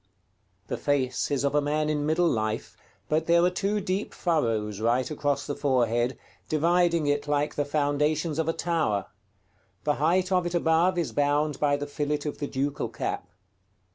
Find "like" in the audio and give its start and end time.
7.27-7.53